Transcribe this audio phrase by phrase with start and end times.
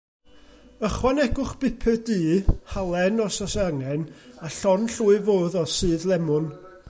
[0.87, 2.17] Ychwanegwch bupur du,
[2.75, 4.09] halen os oes angen,
[4.47, 6.49] a llond llwy fwrdd o sudd lemwn.